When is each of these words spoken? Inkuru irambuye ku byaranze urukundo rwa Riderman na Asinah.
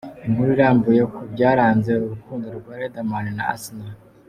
Inkuru 0.25 0.49
irambuye 0.55 1.03
ku 1.13 1.19
byaranze 1.33 1.91
urukundo 2.05 2.45
rwa 2.57 2.73
Riderman 2.79 3.27
na 3.37 3.43
Asinah. 3.55 3.93